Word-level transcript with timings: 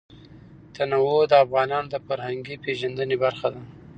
تنوع 0.75 1.19
د 1.31 1.33
افغانانو 1.43 1.91
د 1.93 1.95
فرهنګي 2.05 2.55
پیژندنې 2.65 3.15
برخه 3.23 3.47
ده. 3.53 3.61